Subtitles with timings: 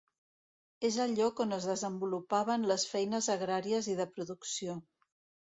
[0.87, 4.81] És el lloc on es desenvolupaven les feines agràries i de producció.